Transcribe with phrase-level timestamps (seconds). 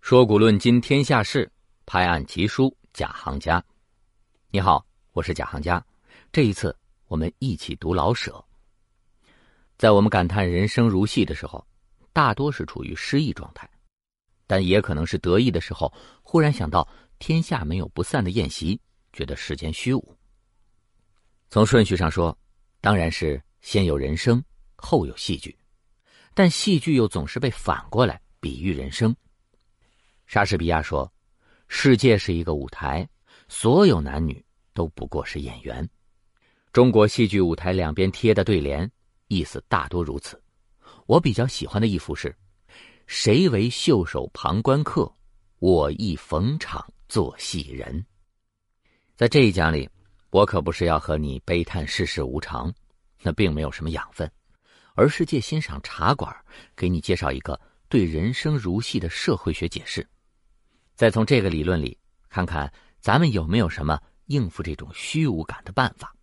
[0.00, 1.48] 说古论今天下事，
[1.86, 3.64] 拍案奇书贾行家。
[4.50, 5.82] 你好，我是贾行家。
[6.32, 6.76] 这一次，
[7.06, 8.44] 我们一起读老舍。
[9.78, 11.64] 在我们感叹人生如戏的时候，
[12.12, 13.70] 大多是处于失意状态，
[14.46, 16.86] 但也可能是得意的时候，忽然想到
[17.20, 18.80] 天下没有不散的宴席，
[19.12, 20.18] 觉得世间虚无。
[21.48, 22.36] 从顺序上说，
[22.82, 24.44] 当然是先有人生，
[24.74, 25.56] 后有戏剧，
[26.34, 29.14] 但戏剧又总是被反过来比喻人生。
[30.26, 31.10] 莎士比亚说
[31.68, 33.08] ：“世界是一个舞台，
[33.48, 34.44] 所有男女
[34.74, 35.88] 都不过是演员。”
[36.72, 38.90] 中国戏剧舞台两边贴的对联，
[39.28, 40.42] 意思大多如此。
[41.06, 42.34] 我比较喜欢的一幅是
[43.06, 45.08] ：“谁为袖手旁观客，
[45.60, 48.04] 我亦逢场作戏人。”
[49.14, 49.88] 在这一讲里，
[50.30, 52.72] 我可不是要和你悲叹世事无常，
[53.22, 54.30] 那并没有什么养分，
[54.94, 56.34] 而是借欣赏茶馆，
[56.76, 60.06] 给你介绍一个对人生如戏的社会学解释。
[60.94, 61.98] 再从这个理论里
[62.28, 66.14] 看看，咱们有没有什么应付这种虚无感的办法？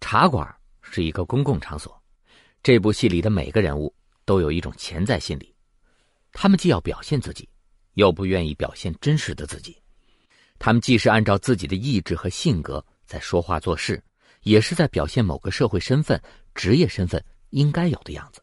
[0.00, 2.02] 茶馆是一个公共场所，
[2.62, 5.54] 这部戏里的每个人物都有一种潜在心理，
[6.32, 7.48] 他们既要表现自己，
[7.94, 9.76] 又不愿意表现真实的自己。
[10.58, 14.02] 他们既是按照自己的意志和性格在说话做事，
[14.42, 16.20] 也是在表现某个社会身份、
[16.54, 18.42] 职业身份应该有的样子。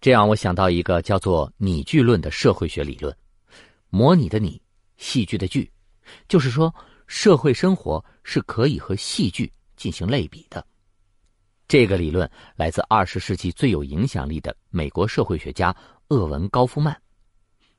[0.00, 3.14] 这让我想到一个叫做“拟剧论”的社会学理论。
[3.90, 4.60] 模拟的拟，
[4.96, 5.70] 戏剧的剧，
[6.28, 6.72] 就是说，
[7.06, 10.64] 社会生活是可以和戏剧进行类比的。
[11.66, 15.74] 这个理论来自二十世纪最有影响力的美国社会学家
[16.08, 16.96] 厄文·高夫曼。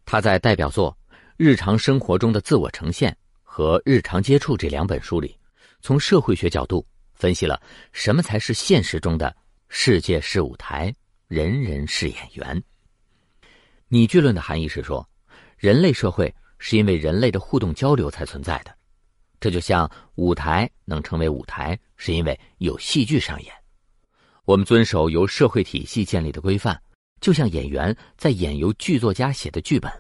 [0.03, 0.95] 他在代表作
[1.38, 3.11] 《日常生活中的自我呈现》
[3.44, 5.38] 和《日常接触》这两本书里，
[5.81, 6.86] 从社会学角度
[7.19, 7.61] 分析了
[7.93, 9.35] 什么才是现实中的
[9.67, 10.91] 世界是舞台，
[11.27, 12.63] 人人是演员。
[13.89, 15.07] 拟剧论的含义是说。
[15.58, 18.73] 人类社会是因为人类的互动交流才存在的，
[19.41, 23.53] 这就像舞台能成为舞台，是因为有戏剧上演。
[24.45, 26.81] 我们遵守由社会体系建立的规范，
[27.19, 29.91] 就像演员在演由剧作家写的剧本。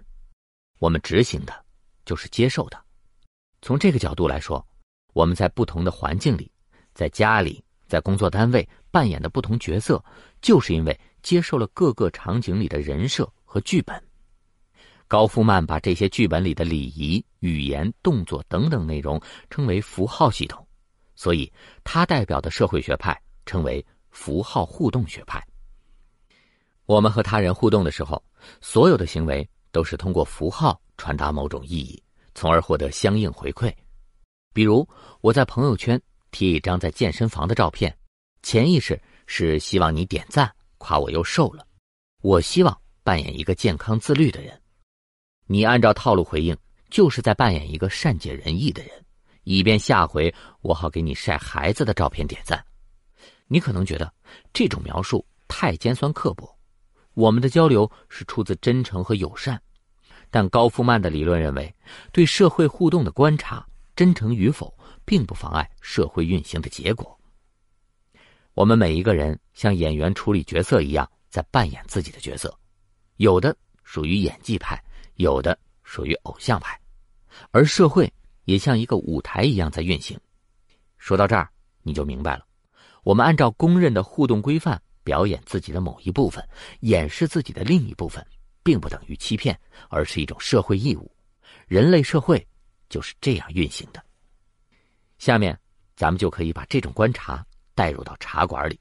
[0.77, 1.65] 我们执行的，
[2.05, 2.81] 就是接受的。
[3.61, 4.65] 从这个角度来说，
[5.11, 6.48] 我们在不同的环境里，
[6.99, 10.03] 在家里，在工作单位扮演的不同角色，
[10.41, 14.03] 就是因为接受了各个场景里的人设和剧本。
[15.07, 19.17] 高夫曼把这些剧本里的礼仪、语言、动作等等内容
[19.49, 20.67] 称为符号系统，
[21.15, 21.49] 所以
[21.85, 25.41] 他代表的社会学派称为符号互动学派。
[26.85, 28.21] 我们和他人互动的时候，
[28.59, 32.03] 所有的行为都是通过符号传达某种意义，
[32.35, 33.73] 从而获得相应回馈。
[34.53, 34.85] 比如，
[35.21, 35.97] 我在朋友圈
[36.31, 37.95] 贴一张在健身房的照片，
[38.41, 41.65] 潜意识是希望你点赞，夸我又瘦了。
[42.21, 44.59] 我希望扮演一个健康自律的人。
[45.47, 46.55] 你按照套路回应，
[46.89, 48.91] 就是在扮演一个善解人意的人，
[49.43, 52.63] 以便下回我好给你晒孩子的照片点赞。
[53.47, 54.13] 你可能觉得
[54.53, 56.55] 这种描述太尖酸刻薄，
[57.15, 59.59] 我们的交流是出自真诚和友善，
[60.29, 61.73] 但高夫曼的理论认为，
[62.11, 63.65] 对社会互动的观察，
[63.95, 64.71] 真诚与否
[65.09, 67.19] 并不妨碍社会运行的结果。
[68.53, 72.55] 我们每一个人像演员处理角色一样，在扮演自己的角色，
[73.17, 74.79] 有的属于演技派。
[75.15, 76.79] 有的属于偶像派，
[77.51, 78.09] 而社会
[78.45, 80.17] 也像一个舞台一样在运行。
[80.97, 81.49] 说到这儿，
[81.81, 82.45] 你就明白了：
[83.03, 86.47] 我们按照公认的互动规范表演自己的某一部分，
[86.81, 88.25] 掩饰自己的另一部分，
[88.63, 89.59] 并不等于欺骗，
[89.89, 91.11] 而是一种社会义务。
[91.67, 92.47] 人类社会
[92.87, 94.01] 就是这样运行的。
[95.19, 95.55] 下面，
[95.95, 98.79] 咱们就可以把这种观察带入到茶馆里。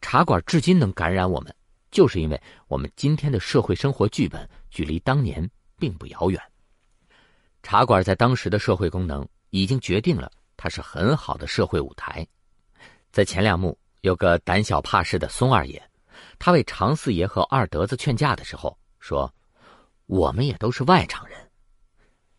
[0.00, 1.54] 茶馆至今能感染我们。
[1.90, 6.42] 就是因为我们今天的社会生活剧本距离当年并不遥远。
[7.62, 12.26] 茶馆在当时的社会功能已经决定了它是很好的社会舞台。
[13.12, 15.80] 在前两幕有个胆小怕事的松二爷，
[16.36, 19.32] 他为常四爷和二德子劝架的时候说
[20.06, 21.38] ：“我们也都是外场人，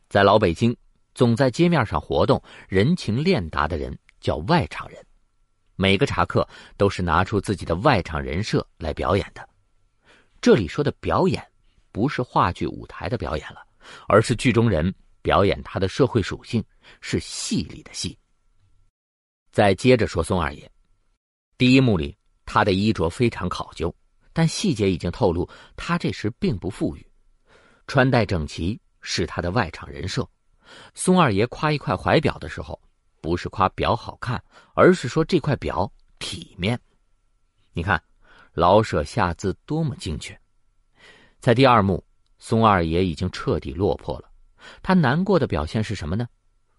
[0.09, 0.75] 在老北京
[1.15, 5.03] 总在街面上活动、人情练达的人叫外场人。”
[5.77, 6.47] 每个茶客
[6.77, 9.49] 都是拿出自己的外场人设来表演的。
[10.39, 11.45] 这里说的表演，
[11.91, 13.65] 不是话剧舞台的表演了，
[14.07, 16.63] 而是剧中人表演他的社会属性，
[17.01, 18.17] 是戏里的戏。
[19.51, 20.71] 再接着说宋二爷，
[21.57, 22.15] 第一幕里
[22.45, 23.93] 他的衣着非常考究，
[24.31, 27.05] 但细节已经透露他这时并不富裕，
[27.85, 30.25] 穿戴整齐是他的外场人设。
[30.93, 32.79] 松二爷夸一块怀表的时候。
[33.21, 34.39] 不是夸表好看，
[34.75, 36.79] 而是说这块表体面。
[37.73, 37.99] 你看，
[38.53, 40.39] 老舍下字多么精确。
[41.39, 42.05] 在第二幕，
[42.37, 44.29] 松二爷已经彻底落魄了，
[44.83, 46.27] 他难过的表现是什么呢？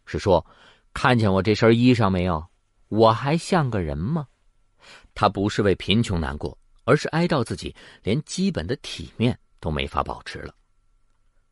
[0.05, 0.47] 是说，
[0.95, 2.47] 看见我这身衣裳没有？
[2.87, 4.29] 我还像个人吗？
[5.17, 7.75] 他不是为贫穷难过，而是哀悼自己
[8.05, 10.55] 连基本的体面都没法保持了。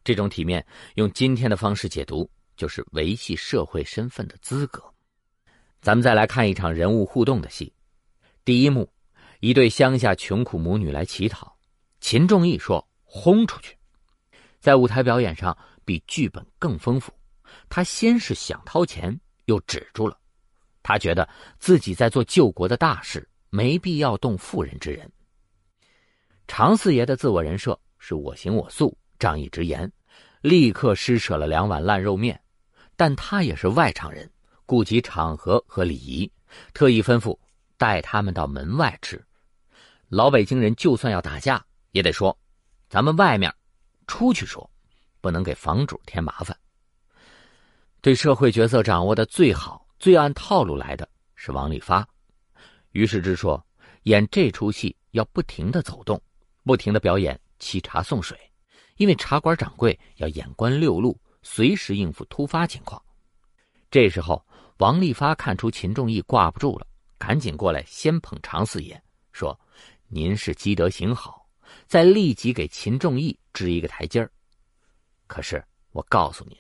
[0.05, 0.65] 这种体面，
[0.97, 4.85] 用今天的方式解读，就是维系社会身份的资格。
[5.81, 7.73] 咱们再来看一场人物互动的戏，
[8.45, 8.89] 第一幕。
[9.41, 11.55] 一对乡下穷苦母女来乞讨，
[12.01, 13.77] 秦仲义说：“轰出去！”
[14.59, 15.55] 在舞台表演上
[15.85, 17.13] 比剧本更丰富。
[17.69, 20.19] 他先是想掏钱，又止住了。
[20.83, 21.29] 他觉得
[21.59, 25.13] 自己在做救国的大事，没必要动妇人之仁。
[26.49, 29.91] 常四爷的自我人设是我行我素、仗义直言，
[30.43, 32.39] 立刻施舍了两碗烂肉面。
[32.95, 34.31] 但他也是外场人，
[34.67, 36.31] 顾及场合和礼仪，
[36.75, 37.39] 特意吩咐
[37.79, 39.25] 带他们到门外吃。
[40.11, 42.39] 老北京人就算要打架，也得说
[42.91, 43.51] ：“咱们外面
[44.07, 44.71] 出去说，
[45.23, 46.55] 不能给房主添麻烦。”
[48.03, 52.07] 对社会角色掌握的最好、最按套路来的是王利发。
[52.91, 53.65] 于是之说
[54.05, 56.21] ：“演这出戏要不停的走动，
[56.63, 58.39] 不停的表演沏茶送水，
[58.97, 63.03] 因为茶馆掌柜要眼观六路，随时应付突发情况。”
[63.91, 64.45] 这时候，
[64.79, 66.87] 王利发看出秦仲义挂不住了，
[67.19, 69.01] 赶紧过来先捧常四爷，
[69.33, 69.59] 说。
[70.07, 71.49] 您是积德行好，
[71.89, 74.31] 再立即给秦仲义支一个台阶儿。
[75.27, 76.57] 可是我告诉您，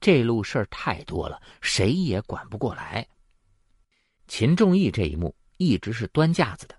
[0.00, 3.06] 这路事儿太多了，谁也管不过来。
[4.26, 6.74] 秦仲义这一幕一直是端架子的，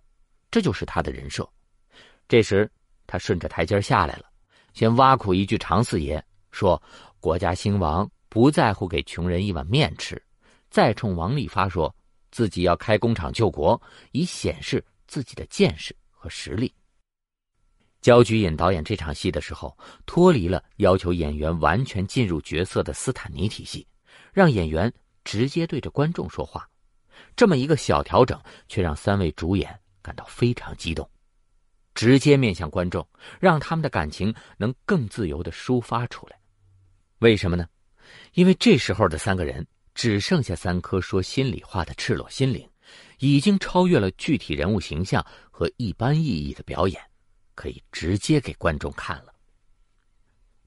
[0.52, 1.48] 这就是他的人设。
[2.28, 2.70] 这时
[3.06, 4.26] 他顺着台阶下来了，
[4.78, 6.80] 先挖苦一句常四爷，说
[7.20, 10.24] 国家兴亡不在乎给穷人一碗面吃，
[10.70, 11.96] 再冲王立发说
[12.30, 13.82] 自己要开工厂救国，
[14.12, 15.96] 以显示自己的见识。
[16.12, 16.72] 和实力。
[18.02, 19.76] 焦菊隐导演这场戏的时候，
[20.06, 23.88] 脱离了要求演员完全进入角色的斯坦尼体系，
[24.32, 24.94] 让演员
[25.24, 26.70] 直接对着观众说话。
[27.36, 31.10] 这么一个小调整，却让三位主演感到非常激动，
[31.98, 33.06] 直接面向观众，
[33.40, 36.40] 让他们的感情能更自由的抒发出来。
[37.18, 37.68] 为什么呢？
[38.34, 39.66] 因为这时候的三个人
[39.96, 42.70] 只剩下三颗说心里话的赤裸心灵。
[43.20, 47.02] 已经超越了具体人物形象和一般意义的表演，
[47.56, 49.34] 可以直接给观众看了。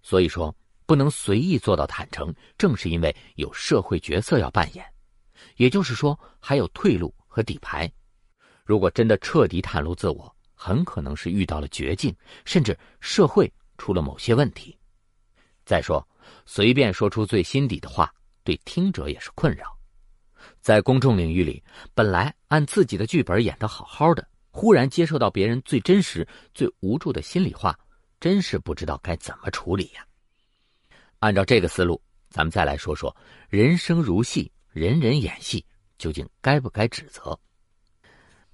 [0.02, 0.52] 所以说，
[0.84, 4.84] 不能随意做到坦诚，正是因为有社会角色要扮演，
[5.56, 7.90] 也就是说，还有退路和底牌。
[8.64, 12.14] 如果真的彻底袒露自我，很可能是遇到了绝境，
[12.44, 14.78] 甚至社会出了某些问题。
[15.64, 16.06] 再说，
[16.44, 18.12] 随便说出最心底的话，
[18.44, 19.74] 对听者也是困扰。
[20.60, 21.64] 在公众领域里，
[21.94, 27.74] 本来按自己的剧本演得好好的，忽然接受到别人最真实、最无助的心里话，
[28.20, 30.06] 真是不知道该怎么处理呀。
[31.20, 31.98] 按照这个思路，
[32.28, 33.16] 咱们再来说说
[33.48, 35.64] 人生如戏，人人演戏，
[35.96, 37.38] 究竟该不该指责？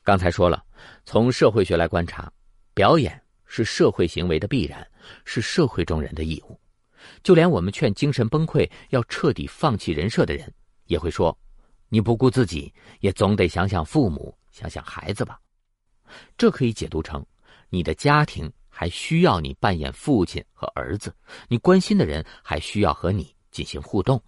[0.06, 0.64] 刚才说了，
[1.04, 2.32] 从社会学来观察，
[2.74, 4.86] 表演是社会行为的必然，
[5.24, 6.56] 是社会中人的义务。
[7.24, 10.54] 就连我们劝精神崩溃要彻底放弃人设的人，
[10.84, 11.36] 也会说。
[11.88, 15.40] 你不顾自己，也总得想想父母，想想孩子吧。
[16.38, 17.26] 这可以解读成，
[17.68, 21.12] 你的家庭还需要你扮演父亲和儿子，
[21.48, 24.22] 你关心的人还需要和你进行互动。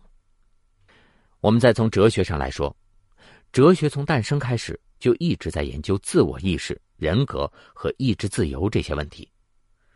[1.38, 2.76] 我们再从哲学上来说，
[3.52, 9.31] 哲学从诞生开始就一直在研究自我意识、人格和意志自由这些问题。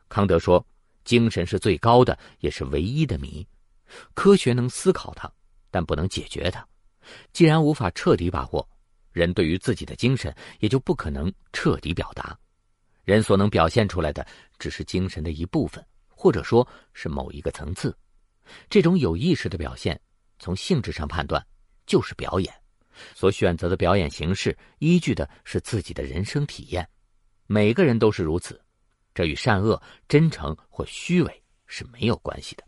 [0.08, 0.64] 康德说，
[1.04, 3.46] 精神是最高的，也是唯一的谜。
[4.14, 5.30] 科学能思考它，
[5.70, 6.66] 但不能解决它。
[7.32, 8.66] 既然无法彻底把握，
[9.10, 12.38] 人对于自己的精神也就不可能彻底表达。
[13.04, 14.24] 人所能表现出来的
[14.58, 17.96] 只是精神的一部分，或者说是某一个层次。
[18.70, 20.00] 这种有意识的表现，
[20.38, 21.44] 从性质上判断，
[21.84, 22.61] 就是表演。
[23.14, 26.88] 所选择的表演形式，依据的是自己的人生体验。
[27.46, 28.60] 每个人都是如此，
[29.14, 32.64] 这与善恶、真诚或虚伪是没有关系的。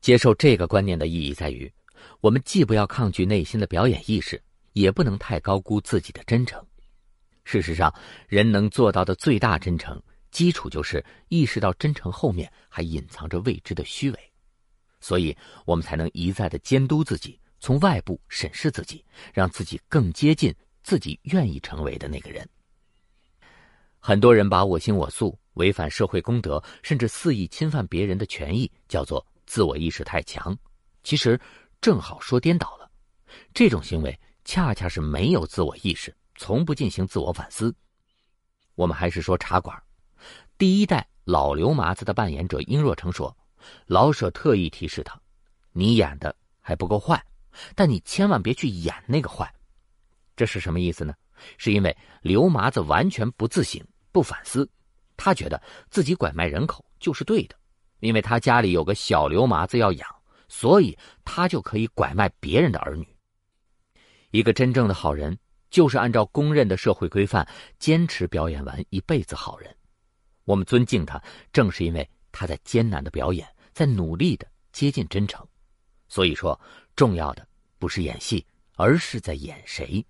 [0.00, 1.72] 接受这个观念的意义在于。
[2.20, 6.60] 我们既不要抗拒内心的表演意识，也不能太高估自己的真诚。
[7.44, 7.92] 事实上，
[8.26, 14.32] 人能做到的最大真诚，基础就是意识到真诚后面还隐藏着未知的虚伪，
[15.00, 19.02] 所以我们才能一再的监督自己，从外部审视自己，
[19.32, 22.46] 让自己更接近自己愿意成为的那个人。
[24.00, 30.54] 很多人把我行我素、违反社会公德，甚至肆意侵犯别人的权益，叫做自我意识太强。
[31.02, 31.40] 其实。
[31.82, 32.88] 正好说颠倒了，
[33.52, 37.74] 这种行为恰恰是没有自我意识，从不进行自我反思。
[38.76, 39.76] 我们还是说茶馆，
[40.56, 43.36] 第一代老刘麻子的扮演者殷若成说
[43.86, 45.20] ：“老舍特意提示他，
[45.72, 47.20] 你演的还不够坏，
[47.74, 49.52] 但你千万别去演那个坏。”
[50.36, 51.14] 这是什么意思呢？
[51.58, 54.68] 是因为刘麻子完全不自省、不反思，
[55.16, 57.56] 他觉得自己拐卖人口就是对的，
[58.00, 60.08] 因为他家里有个小刘麻子要养，
[60.48, 63.06] 所以他就可以拐卖别人的儿女。
[64.30, 65.38] 一个真正的好人。
[65.72, 69.74] 就是按照公认的社会规范，坚持表演完一辈子好人。
[70.44, 71.18] 我们尊敬他，
[71.50, 75.48] 正是因为他在艰难的表演，在努力的接近真诚。
[76.08, 76.60] 所以说，
[76.94, 77.46] 重要的
[77.78, 78.44] 不是演戏，
[78.76, 80.04] 而是在演谁。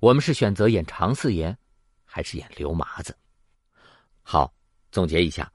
[0.00, 1.56] 我们是选择演常四爷，
[2.04, 3.16] 还是演刘麻子？
[4.22, 4.52] 好，
[4.90, 5.50] 总结一下，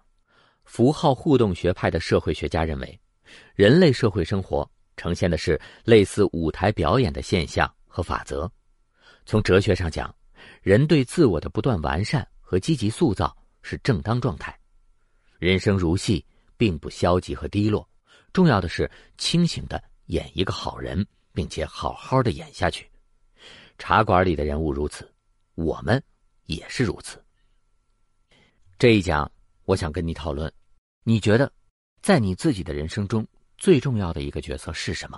[0.63, 2.99] 符号互动学派的社会学家认为，
[3.53, 8.51] 人类社会生活呈现的是类似舞台表演的现象和法则。
[9.25, 10.13] 从哲学上讲，
[10.61, 14.57] 人对自我的不断完善和积极塑造是正当状态。
[15.37, 16.25] 人生如戏，
[16.57, 17.87] 并不消极和低落，
[18.33, 22.85] 重要的是清醒的演一个好人，并且好好的演下去。
[23.77, 25.09] 茶馆里的人物如此，
[25.55, 26.03] 我们
[26.47, 27.23] 也是如此。
[28.77, 29.31] 这一讲，
[29.63, 30.51] 我想跟你讨论，
[31.03, 31.49] 你觉得，
[32.01, 33.25] 在你自己的人生中
[33.57, 35.17] 最重要的一个角色是什么？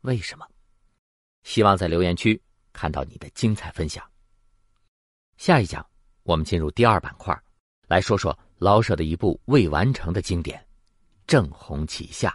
[0.00, 0.46] 为什么？
[1.42, 2.40] 希望在留言区。
[2.72, 4.02] 看到你的精彩分享。
[5.36, 5.86] 下一讲，
[6.22, 7.38] 我们进入第二板块，
[7.86, 10.58] 来说说老舍的一部未完成的经典
[11.26, 12.34] 《正红旗下》。